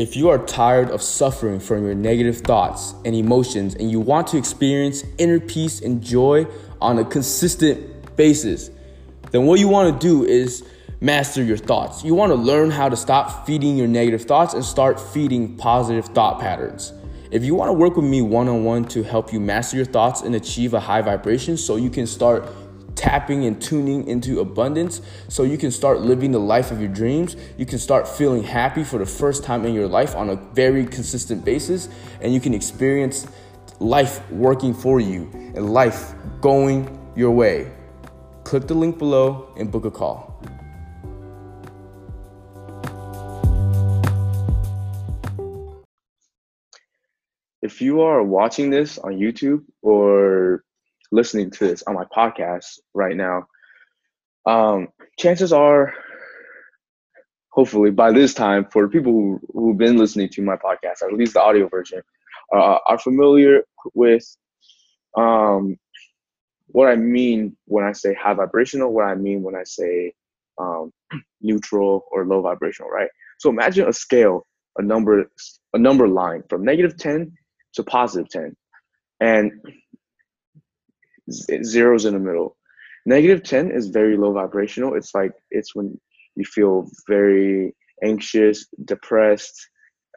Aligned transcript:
If 0.00 0.16
you 0.16 0.30
are 0.30 0.38
tired 0.38 0.88
of 0.88 1.02
suffering 1.02 1.60
from 1.60 1.84
your 1.84 1.94
negative 1.94 2.38
thoughts 2.38 2.94
and 3.04 3.14
emotions 3.14 3.74
and 3.74 3.90
you 3.90 4.00
want 4.00 4.28
to 4.28 4.38
experience 4.38 5.04
inner 5.18 5.38
peace 5.38 5.82
and 5.82 6.02
joy 6.02 6.46
on 6.80 6.98
a 6.98 7.04
consistent 7.04 8.16
basis, 8.16 8.70
then 9.30 9.44
what 9.44 9.60
you 9.60 9.68
want 9.68 9.92
to 9.92 10.08
do 10.08 10.24
is 10.24 10.64
master 11.02 11.44
your 11.44 11.58
thoughts. 11.58 12.02
You 12.02 12.14
want 12.14 12.30
to 12.30 12.36
learn 12.36 12.70
how 12.70 12.88
to 12.88 12.96
stop 12.96 13.46
feeding 13.46 13.76
your 13.76 13.88
negative 13.88 14.22
thoughts 14.22 14.54
and 14.54 14.64
start 14.64 14.98
feeding 14.98 15.58
positive 15.58 16.06
thought 16.06 16.40
patterns. 16.40 16.94
If 17.30 17.44
you 17.44 17.54
want 17.54 17.68
to 17.68 17.74
work 17.74 17.96
with 17.96 18.06
me 18.06 18.22
one 18.22 18.48
on 18.48 18.64
one 18.64 18.86
to 18.86 19.02
help 19.02 19.34
you 19.34 19.38
master 19.38 19.76
your 19.76 19.84
thoughts 19.84 20.22
and 20.22 20.34
achieve 20.34 20.72
a 20.72 20.80
high 20.80 21.02
vibration 21.02 21.58
so 21.58 21.76
you 21.76 21.90
can 21.90 22.06
start 22.06 22.48
tapping 23.00 23.46
and 23.46 23.62
tuning 23.62 24.06
into 24.06 24.40
abundance 24.40 25.00
so 25.28 25.42
you 25.42 25.56
can 25.56 25.70
start 25.70 26.02
living 26.02 26.32
the 26.32 26.38
life 26.38 26.70
of 26.70 26.80
your 26.80 26.90
dreams. 26.90 27.34
You 27.56 27.64
can 27.64 27.78
start 27.78 28.06
feeling 28.06 28.42
happy 28.42 28.84
for 28.84 28.98
the 28.98 29.06
first 29.06 29.42
time 29.42 29.64
in 29.64 29.72
your 29.72 29.88
life 29.88 30.14
on 30.14 30.28
a 30.28 30.36
very 30.36 30.84
consistent 30.84 31.42
basis, 31.42 31.88
and 32.20 32.34
you 32.34 32.40
can 32.40 32.52
experience 32.52 33.26
life 33.78 34.30
working 34.30 34.74
for 34.74 35.00
you 35.00 35.30
and 35.32 35.72
life 35.72 36.12
going 36.42 36.98
your 37.16 37.30
way. 37.30 37.72
Click 38.44 38.66
the 38.66 38.74
link 38.74 38.98
below 38.98 39.48
and 39.56 39.72
book 39.72 39.86
a 39.86 39.90
call. 39.90 40.44
If 47.62 47.80
you 47.80 48.02
are 48.02 48.22
watching 48.22 48.68
this 48.68 48.98
on 48.98 49.12
YouTube 49.14 49.64
or 49.80 50.64
listening 51.10 51.50
to 51.50 51.66
this 51.66 51.82
on 51.84 51.94
my 51.94 52.04
podcast 52.04 52.78
right 52.94 53.16
now, 53.16 53.46
um, 54.46 54.88
chances 55.18 55.52
are, 55.52 55.92
hopefully 57.50 57.90
by 57.90 58.12
this 58.12 58.34
time, 58.34 58.66
for 58.72 58.88
people 58.88 59.12
who, 59.12 59.40
who've 59.52 59.78
been 59.78 59.96
listening 59.96 60.28
to 60.30 60.42
my 60.42 60.56
podcast, 60.56 61.02
at 61.02 61.12
least 61.12 61.34
the 61.34 61.42
audio 61.42 61.68
version, 61.68 62.02
uh, 62.54 62.78
are 62.86 62.98
familiar 62.98 63.62
with 63.94 64.24
um, 65.16 65.76
what 66.68 66.88
I 66.88 66.96
mean 66.96 67.56
when 67.66 67.84
I 67.84 67.92
say 67.92 68.14
high 68.14 68.34
vibrational, 68.34 68.92
what 68.92 69.04
I 69.04 69.14
mean 69.14 69.42
when 69.42 69.56
I 69.56 69.64
say 69.64 70.12
um, 70.58 70.92
neutral 71.40 72.04
or 72.10 72.24
low 72.24 72.40
vibrational, 72.40 72.90
right? 72.90 73.10
So 73.38 73.50
imagine 73.50 73.88
a 73.88 73.92
scale, 73.92 74.46
a 74.78 74.82
number, 74.82 75.24
a 75.74 75.78
number 75.78 76.08
line 76.08 76.42
from 76.48 76.64
negative 76.64 76.96
10 76.96 77.32
to 77.74 77.82
positive 77.82 78.28
10. 78.28 78.54
And 79.20 79.52
zeros 81.32 82.04
in 82.04 82.14
the 82.14 82.20
middle. 82.20 82.56
Negative 83.06 83.42
10 83.42 83.70
is 83.70 83.88
very 83.88 84.16
low 84.16 84.32
vibrational. 84.32 84.94
It's 84.94 85.14
like, 85.14 85.32
it's 85.50 85.74
when 85.74 85.98
you 86.36 86.44
feel 86.44 86.88
very 87.08 87.74
anxious, 88.02 88.66
depressed, 88.84 89.68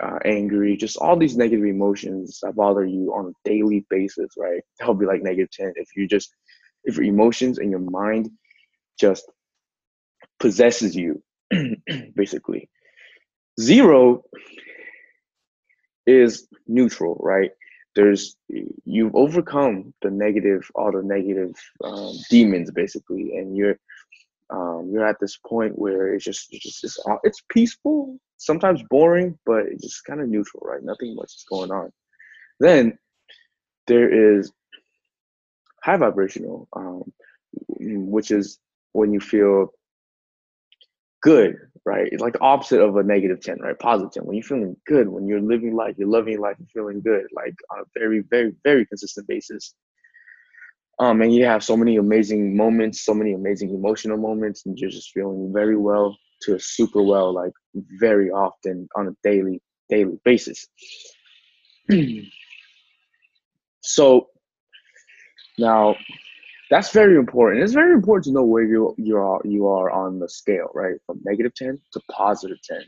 uh, 0.02 0.20
angry, 0.26 0.76
just 0.76 0.98
all 0.98 1.18
these 1.18 1.38
negative 1.38 1.66
emotions 1.66 2.40
that 2.42 2.56
bother 2.56 2.86
you 2.86 3.14
on 3.14 3.28
a 3.28 3.50
daily 3.50 3.86
basis, 3.90 4.32
right? 4.38 4.62
That'll 4.80 4.96
be 4.96 5.06
like 5.06 5.22
negative 5.22 5.52
10. 5.52 5.74
If 5.76 5.90
you 5.96 6.08
just, 6.08 6.34
if 6.84 6.98
your 6.98 7.06
emotions 7.06 7.60
and 7.60 7.70
your 7.70 7.80
mind 7.80 8.30
just 9.00 9.30
possesses 10.40 10.96
you, 10.96 11.22
basically. 12.16 12.70
Zero 13.60 14.24
is 16.06 16.48
neutral, 16.68 17.18
right? 17.22 17.52
There's 17.96 18.36
you've 18.86 19.16
overcome 19.16 19.94
the 20.02 20.10
negative 20.10 20.70
all 20.76 20.92
the 20.92 21.04
negative 21.04 21.56
um, 21.84 22.16
demons 22.30 22.72
basically. 22.72 23.38
And 23.38 23.56
you're 23.56 23.78
um, 24.50 24.90
you're 24.92 25.06
at 25.06 25.20
this 25.20 25.38
point 25.38 25.78
where 25.78 26.14
it's 26.14 26.24
just 26.24 26.48
it's 26.52 26.64
just 26.64 26.84
it's, 26.84 27.00
it's 27.24 27.44
peaceful. 27.50 28.18
Sometimes 28.38 28.84
boring 28.90 29.38
but 29.46 29.66
it's 29.68 29.84
just 29.84 30.06
kind 30.06 30.22
of 30.22 30.28
neutral 30.28 30.64
right? 30.66 30.84
Nothing 30.84 31.16
much 31.16 31.34
is 31.36 31.46
going 31.50 31.72
on. 31.72 31.92
Then 32.60 32.98
there 33.88 34.38
is 34.38 34.52
high 35.84 35.98
vibrational 35.98 36.68
um, 36.74 37.12
which 37.80 38.32
is 38.32 38.60
when 38.94 39.14
you 39.14 39.20
feel 39.20 39.74
good 41.22 41.58
right? 41.86 42.08
It's 42.12 42.22
like 42.22 42.34
the 42.34 42.40
opposite 42.40 42.82
of 42.82 42.96
a 42.96 43.04
negative 43.04 43.42
10, 43.42 43.60
right? 43.60 43.78
Positive 43.78 44.12
10. 44.14 44.26
When 44.26 44.36
you're 44.36 44.44
feeling 44.44 44.76
good, 44.86 45.10
when 45.10 45.28
you're 45.28 45.42
living 45.42 45.76
life, 45.76 45.96
you're 45.98 46.08
loving 46.08 46.40
life, 46.40 46.56
you're 46.60 46.84
feeling 46.84 47.02
good, 47.02 47.26
like 47.34 47.56
on 47.72 47.80
a 47.80 48.00
very, 48.00 48.22
very, 48.30 48.54
very 48.64 48.86
consistent 48.86 49.28
basis. 49.28 49.74
Um, 51.00 51.22
and 51.22 51.34
you 51.34 51.46
have 51.46 51.64
so 51.64 51.76
many 51.76 51.98
amazing 51.98 52.56
moments, 52.56 53.04
so 53.04 53.14
many 53.14 53.34
amazing 53.34 53.72
emotional 53.72 54.18
moments, 54.18 54.66
and 54.66 54.78
you're 54.78 54.92
just 54.92 55.12
feeling 55.12 55.52
very 55.54 55.76
well 55.76 56.18
to 56.44 56.60
super 56.60 57.02
well, 57.02 57.34
like 57.34 57.54
very 58.00 58.30
often 58.30 58.88
on 58.96 59.08
a 59.08 59.12
daily, 59.24 59.62
daily 59.90 60.20
basis. 60.24 60.68
so 63.82 64.30
now 65.58 65.96
that's 66.74 66.92
very 66.92 67.18
important. 67.18 67.62
It's 67.62 67.74
very 67.74 67.94
important 67.94 68.24
to 68.26 68.32
know 68.32 68.44
where 68.44 68.64
you 68.64 68.96
you 68.98 69.18
are 69.18 69.40
you 69.46 69.68
are 69.68 69.92
on 69.92 70.18
the 70.18 70.28
scale, 70.28 70.70
right? 70.74 70.96
From 71.06 71.22
negative 71.24 71.54
10 71.54 71.80
to 71.92 72.02
positive 72.12 72.58
10. 72.64 72.80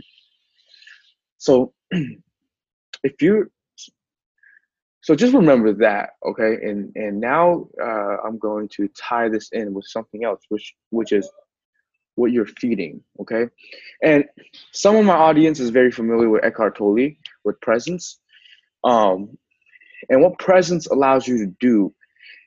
So 1.37 1.71
if 1.91 3.21
you 3.21 3.51
so 5.01 5.13
just 5.13 5.35
remember 5.35 5.71
that, 5.73 6.09
okay? 6.25 6.55
And 6.63 6.91
and 6.95 7.21
now 7.21 7.67
uh, 7.79 8.17
I'm 8.25 8.39
going 8.39 8.69
to 8.69 8.89
tie 8.97 9.29
this 9.29 9.49
in 9.51 9.71
with 9.75 9.85
something 9.85 10.23
else, 10.23 10.41
which 10.49 10.73
which 10.89 11.11
is 11.11 11.29
what 12.15 12.31
you're 12.31 12.47
feeding, 12.59 13.03
okay? 13.19 13.43
And 14.01 14.25
some 14.71 14.95
of 14.95 15.05
my 15.05 15.13
audience 15.13 15.59
is 15.59 15.69
very 15.69 15.91
familiar 15.91 16.29
with 16.31 16.43
Eckhart 16.43 16.75
Tolle, 16.75 17.11
with 17.43 17.61
presence. 17.61 18.19
Um, 18.83 19.37
and 20.09 20.23
what 20.23 20.39
presence 20.39 20.87
allows 20.87 21.27
you 21.27 21.37
to 21.37 21.53
do 21.59 21.93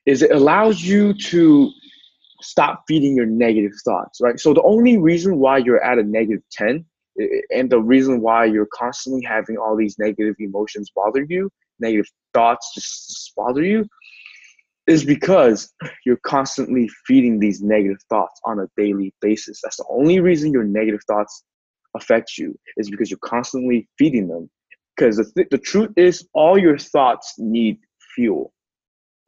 is 0.08 0.22
it 0.22 0.32
allows 0.32 0.80
you 0.82 1.12
to 1.12 1.70
stop 2.40 2.82
feeding 2.88 3.14
your 3.14 3.26
negative 3.26 3.72
thoughts, 3.84 4.20
right? 4.22 4.40
So 4.40 4.54
the 4.54 4.62
only 4.62 4.96
reason 4.96 5.38
why 5.38 5.58
you're 5.58 5.84
at 5.84 5.98
a 5.98 6.02
negative 6.02 6.42
10 6.52 6.82
and 7.54 7.68
the 7.68 7.80
reason 7.80 8.22
why 8.22 8.46
you're 8.46 8.68
constantly 8.72 9.22
having 9.22 9.58
all 9.58 9.76
these 9.76 9.98
negative 9.98 10.36
emotions 10.38 10.90
bother 10.96 11.26
you, 11.28 11.50
negative 11.78 12.06
thoughts 12.32 12.72
just 12.74 13.34
bother 13.36 13.62
you, 13.62 13.84
is 14.86 15.04
because 15.04 15.74
you're 16.06 16.20
constantly 16.24 16.88
feeding 17.06 17.38
these 17.38 17.60
negative 17.60 17.98
thoughts 18.08 18.40
on 18.46 18.60
a 18.60 18.66
daily 18.78 19.12
basis. 19.20 19.60
That's 19.62 19.76
the 19.76 19.84
only 19.90 20.20
reason 20.20 20.52
your 20.52 20.64
negative 20.64 21.00
thoughts 21.06 21.44
affect 21.94 22.38
you 22.38 22.58
is 22.78 22.88
because 22.88 23.10
you're 23.10 23.18
constantly 23.22 23.86
feeding 23.98 24.28
them. 24.28 24.48
Because 24.96 25.18
the, 25.18 25.30
th- 25.36 25.48
the 25.50 25.58
truth 25.58 25.90
is, 25.96 26.26
all 26.32 26.56
your 26.56 26.78
thoughts 26.78 27.34
need 27.36 27.78
fuel 28.14 28.54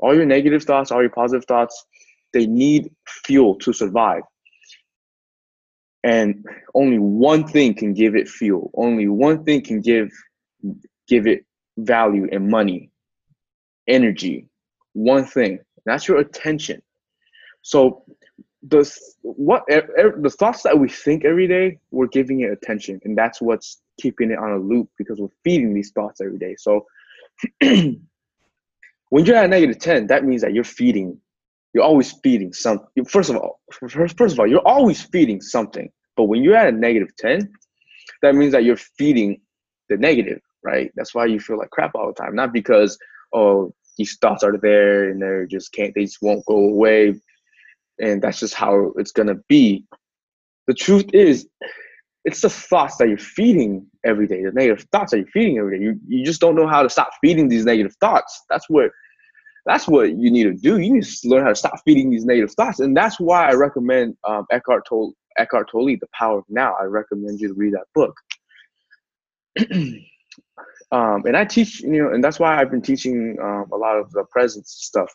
all 0.00 0.15
your 0.15 0.27
negative 0.27 0.65
thoughts, 0.65 0.91
all 0.91 1.00
your 1.00 1.11
positive 1.11 1.44
thoughts, 1.47 1.84
they 2.33 2.47
need 2.47 2.91
fuel 3.06 3.56
to 3.56 3.72
survive. 3.72 4.22
And 6.03 6.44
only 6.75 6.99
one 6.99 7.47
thing 7.47 7.75
can 7.75 7.93
give 7.93 8.16
it 8.16 8.28
fuel. 8.28 8.71
Only 8.75 9.09
one 9.09 9.44
thing 9.44 9.62
can 9.62 9.81
give 9.81 10.11
give 11.09 11.27
it 11.27 11.44
value 11.77 12.28
and 12.33 12.49
money, 12.49 12.91
energy. 13.87 14.47
One 14.94 15.25
thing. 15.25 15.59
That's 15.84 16.09
your 16.09 16.19
attention. 16.19 16.82
So 17.62 18.05
the 18.62 18.91
what 19.22 19.62
the 19.67 20.34
thoughts 20.38 20.62
that 20.62 20.78
we 20.78 20.88
think 20.88 21.25
every 21.25 21.47
day, 21.47 21.78
we're 21.91 22.06
giving 22.06 22.41
it 22.41 22.50
attention, 22.50 23.00
and 23.05 23.17
that's 23.17 23.41
what's 23.41 23.81
keeping 24.00 24.31
it 24.31 24.38
on 24.38 24.53
a 24.53 24.59
loop 24.59 24.88
because 24.97 25.21
we're 25.21 25.28
feeding 25.44 25.75
these 25.75 25.93
thoughts 25.93 26.21
every 26.21 26.38
day. 26.38 26.56
So 26.59 26.87
when 29.10 29.26
you're 29.26 29.37
at 29.37 29.50
negative 29.50 29.78
10, 29.78 30.06
that 30.06 30.25
means 30.25 30.43
that 30.43 30.54
you're 30.54 30.65
feeding, 30.65 31.21
you're 31.75 31.84
always 31.84 32.12
feeding 32.25 32.53
something. 32.53 33.04
First 33.04 33.31
of 33.31 33.37
all, 33.37 33.60
first, 33.88 34.16
first 34.16 34.34
of 34.34 34.40
all, 34.40 34.46
you're 34.46 34.67
always 34.67 35.02
feeding 35.02 35.40
something. 35.40 35.90
But 36.17 36.25
when 36.25 36.43
you're 36.43 36.56
at 36.56 36.73
a 36.73 36.76
negative 36.76 37.14
10, 37.19 37.52
that 38.23 38.34
means 38.34 38.52
that 38.52 38.64
you're 38.64 38.76
feeding 38.76 39.40
the 39.88 39.96
negative, 39.96 40.40
right? 40.62 40.90
That's 40.96 41.14
why 41.14 41.26
you 41.26 41.40
feel 41.40 41.58
like 41.58 41.70
crap 41.70 41.93
all 41.94 42.06
the 42.06 42.23
time. 42.23 42.34
Not 42.34 42.52
because, 42.52 42.99
oh, 43.32 43.75
these 43.99 44.17
thoughts 44.19 44.44
are 44.44 44.56
there 44.56 45.11
and 45.11 45.20
they're 45.20 45.46
just 45.46 45.73
can't, 45.73 45.93
they 45.94 46.05
just 46.05 46.19
won't 46.23 46.44
go 46.46 46.56
away. 46.56 47.14
And 48.00 48.23
that's 48.23 48.40
just 48.40 48.55
how 48.55 48.93
it's 48.96 49.12
gonna 49.12 49.37
be. 49.49 49.84
The 50.69 50.75
truth 50.75 51.06
is, 51.12 51.49
it's 52.25 52.43
the 52.43 52.50
thoughts 52.50 52.96
that 52.96 53.08
you're 53.08 53.19
feeding 53.19 53.87
every 54.05 54.26
day, 54.26 54.44
the 54.44 54.52
negative 54.52 54.87
thoughts 54.93 55.11
that 55.11 55.19
you're 55.19 55.26
feeding 55.29 55.58
every 55.58 55.79
day. 55.79 55.84
You 55.84 56.00
you 56.06 56.25
just 56.25 56.40
don't 56.40 56.55
know 56.55 56.67
how 56.67 56.82
to 56.82 56.90
stop 56.90 57.11
feeding 57.20 57.49
these 57.49 57.64
negative 57.64 57.94
thoughts. 58.00 58.44
That's 58.50 58.69
what 58.69 58.90
that's 59.66 59.86
what 59.86 60.10
you 60.10 60.30
need 60.30 60.44
to 60.44 60.54
do. 60.54 60.78
You 60.78 60.94
need 60.94 61.04
to 61.04 61.28
learn 61.28 61.42
how 61.42 61.50
to 61.50 61.54
stop 61.54 61.80
feeding 61.84 62.10
these 62.10 62.24
negative 62.24 62.52
thoughts, 62.52 62.80
and 62.80 62.96
that's 62.96 63.20
why 63.20 63.48
I 63.48 63.54
recommend 63.54 64.16
um, 64.26 64.46
Eckhart 64.50 64.86
Tolle, 64.88 65.12
Eckhart 65.38 65.70
Tolle, 65.70 65.96
The 66.00 66.08
Power 66.14 66.38
of 66.38 66.44
Now. 66.48 66.74
I 66.80 66.84
recommend 66.84 67.40
you 67.40 67.48
to 67.48 67.54
read 67.54 67.74
that 67.74 67.86
book. 67.94 68.14
um, 70.92 71.22
and 71.26 71.36
I 71.36 71.44
teach, 71.44 71.80
you 71.80 72.02
know, 72.02 72.10
and 72.12 72.22
that's 72.22 72.38
why 72.38 72.60
I've 72.60 72.70
been 72.70 72.82
teaching 72.82 73.36
um, 73.42 73.66
a 73.72 73.76
lot 73.76 73.96
of 73.96 74.10
the 74.12 74.24
presence 74.30 74.76
stuff 74.78 75.12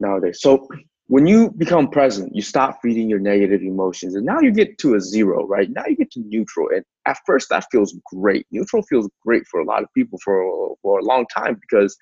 nowadays. 0.00 0.40
So 0.40 0.68
when 1.08 1.26
you 1.26 1.50
become 1.50 1.88
present, 1.88 2.34
you 2.34 2.42
stop 2.42 2.80
feeding 2.82 3.08
your 3.08 3.20
negative 3.20 3.62
emotions, 3.62 4.16
and 4.16 4.26
now 4.26 4.40
you 4.40 4.50
get 4.50 4.76
to 4.78 4.94
a 4.94 5.00
zero, 5.00 5.46
right? 5.46 5.70
Now 5.70 5.84
you 5.86 5.96
get 5.96 6.10
to 6.12 6.20
neutral, 6.20 6.68
and 6.70 6.84
at 7.06 7.18
first 7.24 7.48
that 7.50 7.66
feels 7.70 7.94
great. 8.06 8.46
Neutral 8.50 8.82
feels 8.82 9.08
great 9.24 9.46
for 9.46 9.60
a 9.60 9.64
lot 9.64 9.82
of 9.82 9.88
people 9.94 10.18
for 10.24 10.74
for 10.82 10.98
a 10.98 11.04
long 11.04 11.26
time 11.26 11.58
because 11.60 11.96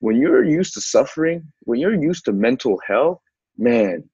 when 0.00 0.16
you're 0.16 0.44
used 0.44 0.74
to 0.74 0.80
suffering, 0.80 1.52
when 1.60 1.80
you're 1.80 1.94
used 1.94 2.24
to 2.26 2.32
mental 2.32 2.80
hell, 2.86 3.22
man, 3.56 4.08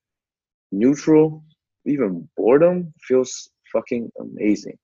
neutral, 0.70 1.44
even 1.84 2.28
boredom 2.36 2.92
feels 3.06 3.50
fucking 3.72 4.10
amazing. 4.20 4.78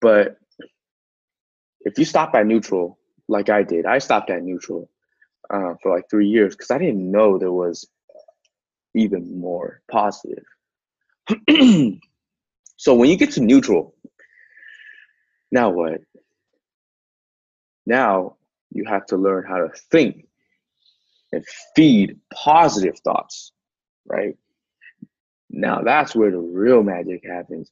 But 0.00 0.36
if 1.80 1.98
you 1.98 2.04
stop 2.04 2.34
at 2.34 2.46
neutral, 2.46 2.98
like 3.28 3.48
I 3.48 3.62
did, 3.62 3.86
I 3.86 3.98
stopped 3.98 4.30
at 4.30 4.42
neutral 4.42 4.90
uh, 5.50 5.74
for 5.82 5.94
like 5.94 6.04
three 6.10 6.28
years 6.28 6.54
because 6.54 6.70
I 6.70 6.78
didn't 6.78 7.10
know 7.10 7.38
there 7.38 7.52
was 7.52 7.88
even 8.94 9.38
more 9.38 9.80
positive. 9.90 10.44
so 12.76 12.94
when 12.94 13.10
you 13.10 13.16
get 13.16 13.32
to 13.32 13.40
neutral, 13.40 13.94
now 15.52 15.70
what? 15.70 16.00
Now 17.86 18.36
you 18.70 18.84
have 18.86 19.06
to 19.06 19.16
learn 19.16 19.44
how 19.46 19.58
to 19.58 19.70
think 19.90 20.26
and 21.32 21.44
feed 21.74 22.18
positive 22.32 22.98
thoughts, 23.00 23.52
right? 24.06 24.36
Now 25.50 25.82
that's 25.82 26.14
where 26.14 26.30
the 26.30 26.38
real 26.38 26.82
magic 26.82 27.24
happens. 27.24 27.70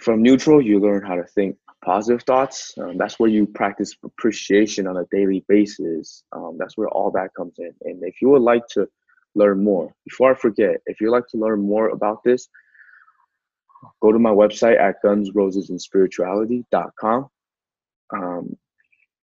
From 0.00 0.22
neutral, 0.22 0.62
you 0.62 0.78
learn 0.78 1.04
how 1.04 1.16
to 1.16 1.24
think 1.24 1.56
positive 1.84 2.22
thoughts. 2.22 2.72
Um, 2.78 2.96
that's 2.96 3.18
where 3.18 3.30
you 3.30 3.46
practice 3.46 3.94
appreciation 4.04 4.86
on 4.86 4.96
a 4.96 5.04
daily 5.10 5.44
basis. 5.48 6.22
Um, 6.32 6.56
that's 6.58 6.76
where 6.76 6.88
all 6.88 7.10
that 7.12 7.34
comes 7.36 7.54
in. 7.58 7.72
And 7.82 8.02
if 8.02 8.22
you 8.22 8.28
would 8.30 8.42
like 8.42 8.66
to 8.72 8.88
learn 9.34 9.64
more, 9.64 9.94
before 10.04 10.32
I 10.32 10.34
forget, 10.34 10.80
if 10.86 11.00
you'd 11.00 11.10
like 11.10 11.26
to 11.28 11.38
learn 11.38 11.60
more 11.60 11.88
about 11.88 12.22
this, 12.24 12.48
go 14.00 14.12
to 14.12 14.18
my 14.18 14.30
website 14.30 14.80
at 14.80 15.02
gunsrosesandspirituality.com. 15.04 17.28
Um, 18.14 18.56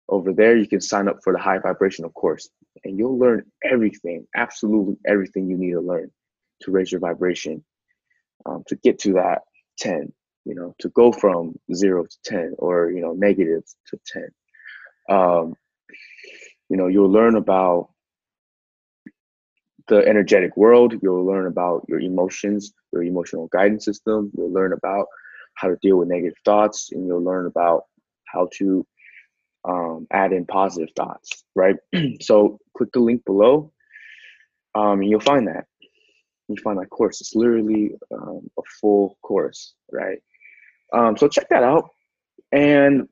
over 0.09 0.33
there, 0.33 0.57
you 0.57 0.67
can 0.67 0.81
sign 0.81 1.09
up 1.09 1.19
for 1.23 1.33
the 1.33 1.39
high 1.39 1.59
vibrational 1.59 2.11
course, 2.11 2.49
and 2.85 2.99
you'll 2.99 3.19
learn 3.19 3.45
everything, 3.65 4.27
absolutely 4.35 4.97
everything 5.07 5.49
you 5.49 5.57
need 5.57 5.73
to 5.73 5.81
learn 5.81 6.11
to 6.63 6.71
raise 6.71 6.91
your 6.91 7.01
vibration, 7.01 7.65
um, 8.47 8.65
to 8.67 8.77
get 8.77 8.99
to 9.01 9.13
that 9.13 9.43
10, 9.79 10.13
you 10.45 10.55
know, 10.55 10.75
to 10.79 10.89
go 10.91 11.13
from 11.13 11.55
zero 11.75 12.05
to 12.05 12.17
10 12.25 12.55
or, 12.59 12.91
you 12.91 13.01
know, 13.01 13.13
negative 13.13 13.63
to 13.87 14.01
10. 14.07 14.29
Um, 15.09 15.55
you 16.69 16.77
know, 16.77 16.89
you'll 16.89 17.11
learn 17.11 17.37
about 17.37 17.91
the 19.89 20.07
energetic 20.07 20.57
world. 20.57 20.95
You'll 21.03 21.25
learn 21.25 21.47
about 21.47 21.85
your 21.89 22.01
emotions, 22.01 22.73
your 22.93 23.03
emotional 23.03 23.49
guidance 23.49 23.85
system. 23.85 24.31
You'll 24.37 24.53
learn 24.53 24.73
about 24.73 25.07
how 25.55 25.69
to 25.69 25.77
deal 25.83 25.97
with 25.97 26.09
negative 26.09 26.37
thoughts, 26.45 26.93
and 26.93 27.07
you'll 27.07 27.25
learn 27.25 27.47
about 27.47 27.85
how 28.27 28.49
to 28.59 28.87
um, 29.69 30.07
add 30.13 30.33
in 30.33 30.47
positive 30.47 30.89
thoughts, 30.97 31.45
right? 31.55 31.77
so 32.21 32.59
click 32.77 32.91
the 32.93 33.01
link 33.01 33.25
below, 33.25 33.73
um, 34.75 35.01
and 35.01 35.11
you'll 35.11 35.21
find 35.21 35.47
that. 35.49 35.67
You 36.49 36.57
find 36.65 36.79
that 36.79 36.89
course. 36.89 37.21
It's 37.21 37.35
literally 37.35 37.93
um, 38.11 38.49
a 38.59 38.63
full 38.81 39.19
course, 39.23 39.75
right? 39.93 40.19
Um, 40.95 41.17
so 41.17 41.29
check 41.29 41.49
that 41.51 41.63
out. 41.63 41.91
And 42.53 43.09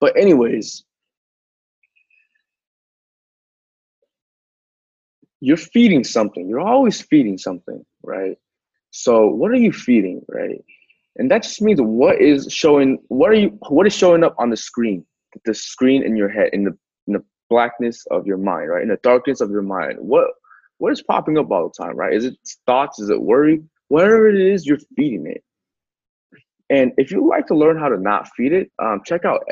but 0.00 0.16
anyways, 0.16 0.84
you're 5.40 5.58
feeding 5.58 6.04
something. 6.04 6.48
You're 6.48 6.60
always 6.60 7.02
feeding 7.02 7.36
something, 7.36 7.84
right? 8.02 8.38
So 8.90 9.26
what 9.26 9.50
are 9.50 9.56
you 9.56 9.72
feeding, 9.72 10.22
right? 10.28 10.64
And 11.16 11.30
that 11.30 11.42
just 11.42 11.60
means 11.60 11.80
what 11.80 12.20
is 12.20 12.48
showing. 12.50 12.98
What 13.08 13.30
are 13.30 13.34
you? 13.34 13.58
What 13.68 13.86
is 13.86 13.94
showing 13.94 14.24
up 14.24 14.34
on 14.38 14.48
the 14.48 14.56
screen? 14.56 15.04
The 15.44 15.54
screen 15.54 16.02
in 16.02 16.16
your 16.16 16.28
head, 16.28 16.50
in 16.52 16.64
the 16.64 16.76
in 17.06 17.14
the 17.14 17.24
blackness 17.50 18.04
of 18.10 18.26
your 18.26 18.38
mind, 18.38 18.70
right? 18.70 18.82
In 18.82 18.88
the 18.88 18.98
darkness 19.02 19.40
of 19.40 19.50
your 19.50 19.62
mind. 19.62 19.98
What 19.98 20.26
what 20.78 20.92
is 20.92 21.02
popping 21.02 21.38
up 21.38 21.50
all 21.50 21.68
the 21.68 21.84
time, 21.84 21.96
right? 21.96 22.12
Is 22.12 22.24
it 22.24 22.36
thoughts? 22.66 22.98
Is 22.98 23.10
it 23.10 23.20
worry? 23.20 23.62
Whatever 23.88 24.28
it 24.28 24.40
is, 24.40 24.66
you're 24.66 24.78
feeding 24.96 25.26
it. 25.26 25.42
And 26.70 26.92
if 26.96 27.10
you 27.10 27.28
like 27.28 27.46
to 27.48 27.54
learn 27.54 27.78
how 27.78 27.88
to 27.88 27.98
not 27.98 28.28
feed 28.36 28.52
it, 28.52 28.70
um, 28.82 29.02
check 29.04 29.24
out 29.24 29.42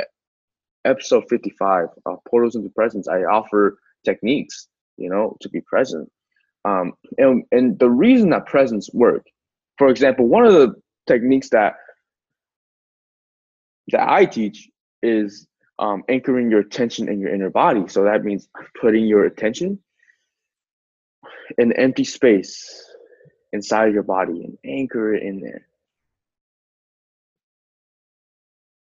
episode 0.84 1.24
55, 1.28 1.88
uh, 2.06 2.16
Portals 2.28 2.56
into 2.56 2.70
Presence. 2.70 3.06
I 3.06 3.22
offer 3.22 3.78
techniques, 4.04 4.68
you 4.96 5.08
know, 5.10 5.36
to 5.40 5.48
be 5.48 5.60
present. 5.60 6.10
Um, 6.64 6.92
and, 7.18 7.44
and 7.52 7.78
the 7.78 7.90
reason 7.90 8.30
that 8.30 8.46
presence 8.46 8.88
work, 8.92 9.26
for 9.78 9.88
example, 9.88 10.26
one 10.26 10.44
of 10.46 10.52
the 10.52 10.74
techniques 11.06 11.50
that 11.50 11.74
that 13.88 14.08
I 14.08 14.24
teach 14.24 14.68
is 15.02 15.46
um, 15.82 16.04
anchoring 16.08 16.50
your 16.50 16.60
attention 16.60 17.08
in 17.08 17.20
your 17.20 17.34
inner 17.34 17.50
body. 17.50 17.88
So 17.88 18.04
that 18.04 18.24
means 18.24 18.48
putting 18.80 19.04
your 19.06 19.24
attention 19.24 19.80
in 21.58 21.72
empty 21.72 22.04
space 22.04 22.84
inside 23.52 23.92
your 23.92 24.04
body 24.04 24.44
and 24.44 24.56
anchor 24.64 25.14
it 25.14 25.22
in 25.22 25.40
there. 25.40 25.66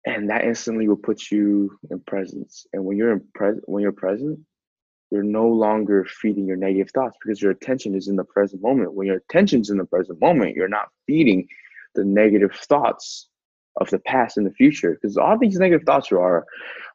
and 0.09 0.31
that 0.31 0.45
instantly 0.45 0.89
will 0.89 0.97
put 0.97 1.31
you 1.31 1.79
in 1.91 2.01
presence. 2.01 2.67
And 2.73 2.83
when 2.85 2.97
you're 2.97 3.13
in 3.13 3.23
present, 3.35 3.65
when 3.69 3.83
you're 3.83 3.93
present, 3.93 4.41
you're 5.11 5.23
no 5.23 5.47
longer 5.47 6.07
feeding 6.07 6.47
your 6.47 6.57
negative 6.57 6.91
thoughts 6.93 7.17
because 7.23 7.43
your 7.43 7.51
attention 7.51 7.95
is 7.95 8.09
in 8.09 8.17
the 8.17 8.25
present 8.25 8.63
moment. 8.63 8.95
When 8.95 9.07
your 9.07 9.17
attention's 9.17 9.69
in 9.69 9.77
the 9.77 9.85
present 9.85 10.19
moment, 10.21 10.55
you're 10.55 10.69
not 10.69 10.89
feeding 11.07 11.47
the 11.95 12.05
negative 12.05 12.53
thoughts 12.55 13.28
of 13.79 13.91
the 13.91 13.99
past 14.01 14.37
and 14.37 14.47
the 14.47 14.53
future 14.53 14.99
because 15.01 15.17
all 15.17 15.39
these 15.39 15.59
negative 15.59 15.85
thoughts 15.87 16.11
are 16.13 16.45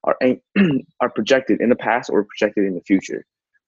are 0.04 0.18
are 1.00 1.10
projected 1.10 1.62
in 1.62 1.70
the 1.70 1.76
past 1.76 2.10
or 2.10 2.26
projected 2.26 2.66
in 2.66 2.76
the 2.76 2.82
future, 2.82 3.26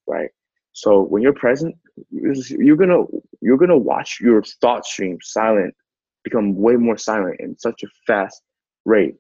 right? 0.08 0.30
So 0.74 1.02
when 1.04 1.22
you're 1.22 1.34
present, 1.34 1.76
you're 2.12 2.76
gonna 2.76 3.04
you're 3.42 3.58
gonna 3.58 3.78
watch 3.78 4.20
your 4.22 4.44
thought 4.62 4.86
stream 4.86 5.18
silent 5.22 5.74
become 6.26 6.56
way 6.56 6.76
more 6.76 6.98
silent 6.98 7.40
in 7.40 7.58
such 7.58 7.84
a 7.84 7.88
fast 8.06 8.42
rate 8.84 9.16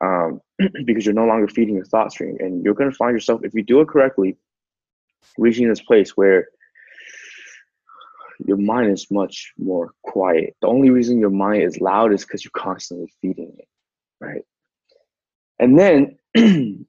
um, 0.00 0.40
because 0.84 1.06
you're 1.06 1.14
no 1.14 1.26
longer 1.26 1.46
feeding 1.46 1.76
your 1.76 1.84
thought 1.84 2.10
stream. 2.10 2.36
And 2.40 2.64
you're 2.64 2.74
to 2.74 2.90
find 2.90 3.14
yourself, 3.14 3.42
if 3.44 3.54
you 3.54 3.62
do 3.62 3.80
it 3.80 3.88
correctly, 3.88 4.36
reaching 5.36 5.68
this 5.68 5.82
place 5.82 6.16
where 6.16 6.48
your 8.46 8.56
mind 8.56 8.90
is 8.90 9.10
much 9.10 9.52
more 9.58 9.92
quiet. 10.02 10.56
The 10.60 10.68
only 10.68 10.90
reason 10.90 11.18
your 11.18 11.30
mind 11.30 11.62
is 11.62 11.80
loud 11.80 12.12
is 12.12 12.24
because 12.24 12.44
you're 12.44 12.52
constantly 12.54 13.12
feeding 13.20 13.52
it, 13.58 13.68
right? 14.20 14.42
And 15.58 15.78
then 15.78 16.18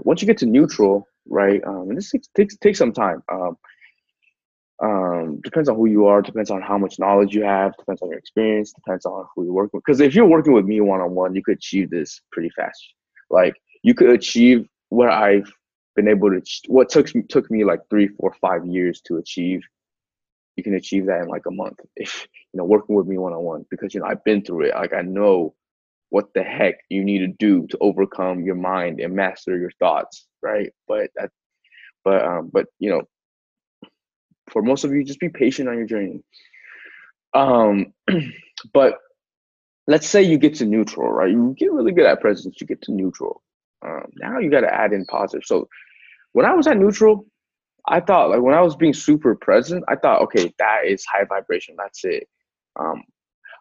once 0.00 0.22
you 0.22 0.26
get 0.26 0.38
to 0.38 0.46
neutral, 0.46 1.06
right, 1.28 1.62
um, 1.64 1.88
and 1.88 1.96
this 1.96 2.12
takes, 2.34 2.56
takes, 2.56 2.78
some 2.78 2.92
time. 2.92 3.22
Um, 3.30 3.56
um, 4.82 5.40
depends 5.42 5.68
on 5.68 5.76
who 5.76 5.86
you 5.86 6.06
are, 6.06 6.20
depends 6.20 6.50
on 6.50 6.60
how 6.60 6.76
much 6.76 6.98
knowledge 6.98 7.34
you 7.34 7.42
have, 7.42 7.76
depends 7.78 8.02
on 8.02 8.10
your 8.10 8.18
experience, 8.18 8.72
depends 8.72 9.06
on 9.06 9.26
who 9.34 9.44
you're 9.44 9.52
working 9.52 9.78
with. 9.78 9.84
Because 9.84 10.00
if 10.00 10.14
you're 10.14 10.26
working 10.26 10.52
with 10.52 10.66
me 10.66 10.80
one 10.80 11.00
on 11.00 11.14
one, 11.14 11.34
you 11.34 11.42
could 11.42 11.56
achieve 11.56 11.90
this 11.90 12.20
pretty 12.32 12.50
fast. 12.50 12.82
Like 13.30 13.54
you 13.82 13.94
could 13.94 14.10
achieve 14.10 14.66
what 14.90 15.10
I've 15.10 15.50
been 15.94 16.08
able 16.08 16.30
to, 16.30 16.42
what 16.68 16.88
took 16.88 17.08
took 17.28 17.50
me 17.50 17.64
like 17.64 17.80
three, 17.88 18.08
four, 18.08 18.34
five 18.40 18.66
years 18.66 19.00
to 19.06 19.16
achieve. 19.16 19.62
You 20.56 20.64
can 20.64 20.74
achieve 20.74 21.06
that 21.06 21.22
in 21.22 21.28
like 21.28 21.46
a 21.46 21.50
month 21.52 21.80
if 21.96 22.26
you 22.52 22.58
know 22.58 22.64
working 22.64 22.96
with 22.96 23.06
me 23.06 23.18
one 23.18 23.32
on 23.32 23.42
one 23.42 23.66
because 23.70 23.94
you 23.94 24.00
know 24.00 24.06
I've 24.06 24.24
been 24.24 24.42
through 24.42 24.66
it. 24.66 24.74
Like 24.74 24.94
I 24.94 25.02
know 25.02 25.54
what 26.10 26.26
the 26.34 26.42
heck 26.42 26.76
you 26.88 27.04
need 27.04 27.18
to 27.18 27.28
do 27.28 27.66
to 27.68 27.78
overcome 27.80 28.44
your 28.44 28.54
mind 28.54 29.00
and 29.00 29.14
master 29.14 29.58
your 29.58 29.72
thoughts, 29.78 30.26
right? 30.42 30.72
But 30.88 31.10
that, 31.16 31.30
but 32.04 32.24
um, 32.24 32.50
but 32.52 32.66
you 32.78 32.90
know 32.90 33.02
for 34.50 34.62
most 34.62 34.84
of 34.84 34.92
you, 34.92 35.04
just 35.04 35.20
be 35.20 35.28
patient 35.28 35.68
on 35.68 35.76
your 35.76 35.86
journey. 35.86 36.22
Um, 37.34 37.92
but 38.72 38.98
let's 39.86 40.08
say 40.08 40.22
you 40.22 40.38
get 40.38 40.54
to 40.56 40.66
neutral, 40.66 41.10
right? 41.10 41.30
You 41.30 41.54
get 41.58 41.72
really 41.72 41.92
good 41.92 42.06
at 42.06 42.20
presence, 42.20 42.56
you 42.60 42.66
get 42.66 42.82
to 42.82 42.92
neutral. 42.92 43.42
Um, 43.84 44.06
now 44.16 44.38
you 44.38 44.50
got 44.50 44.60
to 44.62 44.72
add 44.72 44.92
in 44.92 45.04
positive. 45.06 45.44
So 45.44 45.68
when 46.32 46.46
I 46.46 46.54
was 46.54 46.66
at 46.66 46.76
neutral, 46.78 47.26
I 47.88 48.00
thought 48.00 48.30
like 48.30 48.42
when 48.42 48.54
I 48.54 48.62
was 48.62 48.76
being 48.76 48.94
super 48.94 49.34
present, 49.34 49.84
I 49.88 49.96
thought, 49.96 50.22
okay, 50.22 50.52
that 50.58 50.86
is 50.86 51.04
high 51.04 51.24
vibration. 51.24 51.76
That's 51.78 52.04
it. 52.04 52.28
Um, 52.78 53.04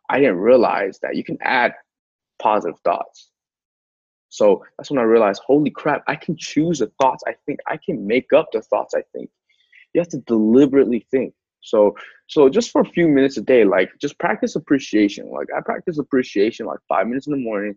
I 0.10 0.20
didn't 0.20 0.38
realize 0.38 1.00
that 1.01 1.15
you 1.15 1.24
can 1.24 1.38
add 1.41 1.74
positive 2.41 2.79
thoughts. 2.82 3.32
So 4.29 4.65
that's 4.77 4.91
when 4.91 5.00
I 5.00 5.03
realized, 5.03 5.41
holy 5.46 5.72
crap, 5.72 6.03
I 6.08 6.15
can 6.15 6.36
choose 6.38 6.79
the 6.79 6.91
thoughts 7.01 7.24
I 7.27 7.36
think. 7.46 7.60
I 7.67 7.77
can 7.77 8.05
make 8.05 8.34
up 8.34 8.50
the 8.51 8.62
thoughts 8.62 8.94
I 8.96 9.03
think 9.13 9.29
you 9.96 10.01
have 10.01 10.10
to 10.10 10.20
deliberately 10.20 11.08
think. 11.10 11.34
So 11.62 11.96
so 12.27 12.50
just 12.50 12.72
for 12.72 12.82
a 12.82 12.86
few 12.86 13.08
minutes 13.08 13.38
a 13.38 13.41
day, 13.41 13.63
like 13.63 13.89
just 14.00 14.20
practice 14.20 14.55
appreciation. 14.55 15.32
Like 15.32 15.48
I 15.55 15.62
practice 15.62 15.98
appreciation 15.98 16.67
like 16.67 16.79
five 16.88 17.08
minutes 17.08 17.27
in 17.27 17.32
the 17.32 17.39
morning, 17.39 17.75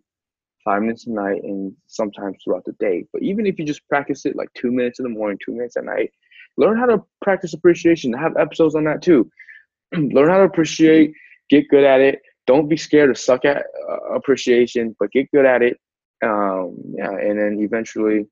five 0.65 0.83
minutes 0.83 1.07
at 1.07 1.15
night, 1.15 1.43
and 1.45 1.75
sometimes 1.87 2.39
throughout 2.43 2.65
the 2.65 2.73
day. 2.73 3.07
But 3.13 3.23
even 3.23 3.47
if 3.47 3.59
you 3.59 3.65
just 3.65 3.89
practice 3.89 4.27
it 4.27 4.37
like 4.37 4.53
two 4.55 4.73
minutes 4.73 4.99
in 4.99 5.05
the 5.05 5.11
morning, 5.11 5.39
two 5.45 5.53
minutes 5.53 5.77
at 5.77 5.85
night, 5.85 6.13
learn 6.59 6.77
how 6.77 6.87
to 6.87 7.03
practice 7.23 7.55
appreciation. 7.55 8.15
I 8.15 8.21
have 8.21 8.37
episodes 8.37 8.75
on 8.75 8.85
that 8.85 9.01
too. 9.01 9.31
learn 9.95 10.29
how 10.29 10.39
to 10.39 10.45
appreciate, 10.45 11.13
get 11.49 11.69
good 11.69 11.85
at 11.85 12.01
it. 12.01 12.21
Don't 12.47 12.69
be 12.69 12.77
scared 12.77 13.15
to 13.15 13.21
suck 13.21 13.45
at 13.45 13.65
uh, 13.89 14.15
appreciation, 14.15 14.95
but 14.99 15.13
get 15.13 15.31
good 15.31 15.47
at 15.47 15.63
it. 15.63 15.79
Um, 16.23 16.77
yeah, 16.97 17.11
and 17.11 17.39
then 17.39 17.59
eventually, 17.61 18.27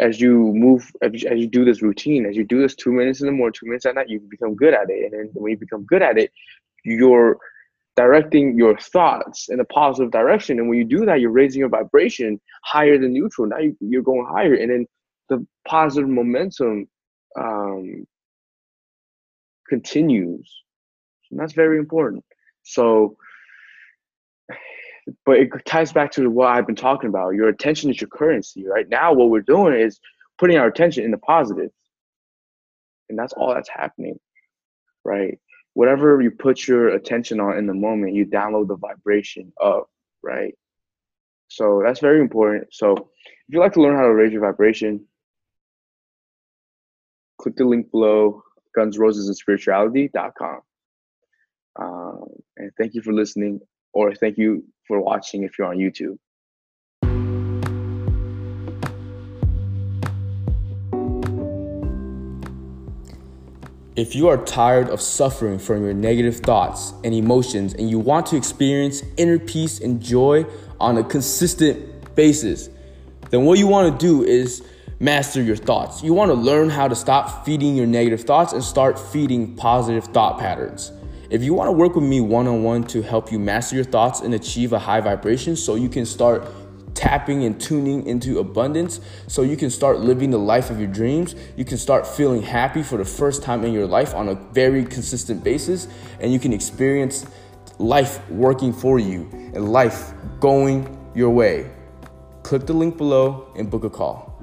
as 0.00 0.20
you 0.20 0.52
move, 0.54 0.90
as 1.02 1.22
you, 1.22 1.28
as 1.28 1.38
you 1.38 1.48
do 1.48 1.64
this 1.64 1.82
routine, 1.82 2.24
as 2.26 2.36
you 2.36 2.44
do 2.44 2.62
this 2.62 2.74
two 2.74 2.92
minutes 2.92 3.20
in 3.20 3.26
the 3.26 3.32
morning, 3.32 3.52
two 3.52 3.66
minutes 3.66 3.84
at 3.84 3.94
night, 3.94 4.08
you 4.08 4.20
become 4.20 4.54
good 4.54 4.72
at 4.72 4.88
it. 4.88 5.04
And 5.04 5.12
then 5.12 5.30
when 5.34 5.50
you 5.50 5.58
become 5.58 5.84
good 5.84 6.02
at 6.02 6.16
it, 6.16 6.30
you're 6.84 7.38
directing 7.96 8.56
your 8.56 8.78
thoughts 8.78 9.48
in 9.48 9.58
a 9.58 9.64
positive 9.64 10.12
direction. 10.12 10.60
And 10.60 10.68
when 10.68 10.78
you 10.78 10.84
do 10.84 11.04
that, 11.04 11.20
you're 11.20 11.32
raising 11.32 11.58
your 11.58 11.68
vibration 11.68 12.40
higher 12.62 12.96
than 12.96 13.12
neutral. 13.12 13.48
Now 13.48 13.58
you, 13.58 13.98
are 13.98 14.02
going 14.02 14.26
higher, 14.30 14.54
and 14.54 14.70
then 14.70 14.86
the 15.28 15.46
positive 15.66 16.08
momentum 16.08 16.88
um, 17.38 18.06
continues. 19.68 20.62
And 21.30 21.38
that's 21.38 21.52
very 21.52 21.78
important. 21.78 22.24
So, 22.62 23.16
but 25.24 25.38
it 25.38 25.50
ties 25.64 25.92
back 25.92 26.12
to 26.12 26.28
what 26.28 26.48
I've 26.48 26.66
been 26.66 26.76
talking 26.76 27.08
about. 27.08 27.34
Your 27.34 27.48
attention 27.48 27.90
is 27.90 28.00
your 28.00 28.08
currency. 28.08 28.66
Right 28.66 28.88
now, 28.88 29.12
what 29.12 29.30
we're 29.30 29.40
doing 29.40 29.74
is 29.74 30.00
putting 30.38 30.58
our 30.58 30.66
attention 30.66 31.04
in 31.04 31.10
the 31.10 31.18
positive, 31.18 31.70
and 33.08 33.18
that's 33.18 33.32
all 33.32 33.54
that's 33.54 33.68
happening. 33.68 34.18
Right 35.04 35.38
whatever 35.78 36.20
you 36.20 36.28
put 36.28 36.66
your 36.66 36.88
attention 36.88 37.38
on 37.38 37.56
in 37.56 37.64
the 37.64 37.72
moment, 37.72 38.12
you 38.12 38.26
download 38.26 38.66
the 38.66 38.76
vibration 38.76 39.52
of, 39.58 39.84
right? 40.24 40.52
So 41.46 41.80
that's 41.84 42.00
very 42.00 42.20
important. 42.20 42.74
So 42.74 42.94
if 42.96 43.06
you'd 43.46 43.60
like 43.60 43.74
to 43.74 43.80
learn 43.80 43.94
how 43.94 44.02
to 44.02 44.12
raise 44.12 44.32
your 44.32 44.40
vibration, 44.40 45.06
click 47.38 47.56
the 47.56 47.64
link 47.64 47.90
below, 47.90 48.42
gunsrosesandspirituality.com. 48.76 50.60
Um, 51.80 52.24
and 52.56 52.72
thank 52.76 52.94
you 52.94 53.02
for 53.02 53.12
listening, 53.12 53.60
or 53.92 54.14
thank 54.14 54.36
you 54.36 54.64
for 54.86 55.00
watching 55.00 55.44
if 55.44 55.58
you're 55.58 55.68
on 55.68 55.78
YouTube. 55.78 56.18
If 63.94 64.14
you 64.14 64.28
are 64.28 64.36
tired 64.44 64.90
of 64.90 65.00
suffering 65.00 65.58
from 65.58 65.82
your 65.82 65.92
negative 65.92 66.36
thoughts 66.36 66.92
and 67.02 67.12
emotions 67.12 67.74
and 67.74 67.90
you 67.90 67.98
want 67.98 68.26
to 68.26 68.36
experience 68.36 69.02
inner 69.16 69.40
peace 69.40 69.80
and 69.80 70.00
joy 70.00 70.46
on 70.78 70.98
a 70.98 71.02
consistent 71.02 72.14
basis, 72.14 72.70
then 73.30 73.44
what 73.44 73.58
you 73.58 73.66
want 73.66 73.98
to 73.98 74.06
do 74.06 74.22
is 74.22 74.62
master 75.00 75.42
your 75.42 75.56
thoughts. 75.56 76.02
You 76.02 76.12
want 76.12 76.30
to 76.30 76.34
learn 76.34 76.70
how 76.70 76.88
to 76.88 76.94
stop 76.94 77.44
feeding 77.44 77.76
your 77.76 77.86
negative 77.86 78.22
thoughts 78.22 78.52
and 78.52 78.62
start 78.62 78.98
feeding 78.98 79.54
positive 79.54 80.04
thought 80.04 80.38
patterns. 80.38 80.92
If 81.30 81.42
you 81.42 81.54
want 81.54 81.68
to 81.68 81.72
work 81.72 81.94
with 81.94 82.04
me 82.04 82.20
one 82.20 82.46
on 82.46 82.62
one 82.62 82.84
to 82.84 83.02
help 83.02 83.30
you 83.30 83.38
master 83.38 83.76
your 83.76 83.84
thoughts 83.84 84.20
and 84.20 84.34
achieve 84.34 84.72
a 84.72 84.78
high 84.78 85.00
vibration 85.00 85.56
so 85.56 85.74
you 85.74 85.88
can 85.88 86.06
start 86.06 86.48
tapping 86.94 87.44
and 87.44 87.60
tuning 87.60 88.04
into 88.06 88.40
abundance 88.40 89.00
so 89.28 89.42
you 89.42 89.56
can 89.56 89.70
start 89.70 90.00
living 90.00 90.30
the 90.30 90.38
life 90.38 90.68
of 90.68 90.80
your 90.80 90.88
dreams. 90.88 91.36
You 91.56 91.64
can 91.64 91.78
start 91.78 92.06
feeling 92.06 92.42
happy 92.42 92.82
for 92.82 92.96
the 92.96 93.04
first 93.04 93.42
time 93.42 93.64
in 93.64 93.72
your 93.72 93.86
life 93.86 94.14
on 94.14 94.30
a 94.30 94.34
very 94.34 94.84
consistent 94.84 95.44
basis, 95.44 95.86
and 96.18 96.32
you 96.32 96.40
can 96.40 96.52
experience 96.52 97.24
life 97.78 98.28
working 98.30 98.72
for 98.72 98.98
you 98.98 99.28
and 99.54 99.70
life 99.70 100.12
going 100.40 100.98
your 101.14 101.30
way. 101.30 101.70
Click 102.42 102.66
the 102.66 102.72
link 102.72 102.96
below 102.96 103.52
and 103.54 103.70
book 103.70 103.84
a 103.84 103.90
call. 103.90 104.42